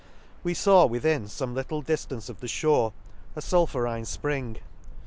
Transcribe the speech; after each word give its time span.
—We 0.43 0.55
faw 0.55 0.87
within 0.87 1.25
fome 1.25 1.53
little 1.53 1.83
diftance 1.83 2.27
of 2.27 2.39
the 2.39 2.47
fhore 2.47 2.91
a 3.35 3.39
fulphurine 3.39 4.01
fpring. 4.01 4.57